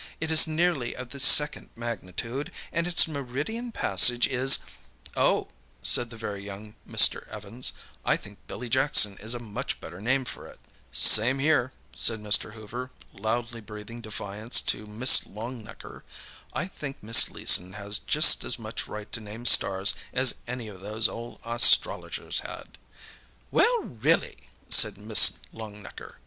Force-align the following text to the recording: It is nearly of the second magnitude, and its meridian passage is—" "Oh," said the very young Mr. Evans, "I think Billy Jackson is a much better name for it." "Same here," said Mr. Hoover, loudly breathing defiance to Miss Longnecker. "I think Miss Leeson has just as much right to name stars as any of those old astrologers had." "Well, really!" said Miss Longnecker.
It 0.19 0.31
is 0.31 0.47
nearly 0.47 0.95
of 0.95 1.09
the 1.09 1.19
second 1.19 1.69
magnitude, 1.75 2.51
and 2.71 2.87
its 2.87 3.07
meridian 3.07 3.71
passage 3.71 4.25
is—" 4.27 4.57
"Oh," 5.15 5.49
said 5.83 6.09
the 6.09 6.17
very 6.17 6.43
young 6.43 6.73
Mr. 6.89 7.27
Evans, 7.27 7.73
"I 8.03 8.17
think 8.17 8.39
Billy 8.47 8.67
Jackson 8.67 9.15
is 9.19 9.35
a 9.35 9.39
much 9.39 9.79
better 9.79 10.01
name 10.01 10.25
for 10.25 10.47
it." 10.47 10.59
"Same 10.91 11.37
here," 11.37 11.71
said 11.95 12.19
Mr. 12.19 12.53
Hoover, 12.53 12.89
loudly 13.13 13.61
breathing 13.61 14.01
defiance 14.01 14.59
to 14.61 14.87
Miss 14.87 15.25
Longnecker. 15.27 16.01
"I 16.51 16.65
think 16.65 17.03
Miss 17.03 17.29
Leeson 17.29 17.73
has 17.73 17.99
just 17.99 18.43
as 18.43 18.57
much 18.57 18.87
right 18.87 19.11
to 19.11 19.21
name 19.21 19.45
stars 19.45 19.93
as 20.13 20.33
any 20.47 20.67
of 20.67 20.81
those 20.81 21.07
old 21.07 21.39
astrologers 21.45 22.39
had." 22.39 22.79
"Well, 23.51 23.83
really!" 23.83 24.49
said 24.67 24.97
Miss 24.97 25.33
Longnecker. 25.53 26.15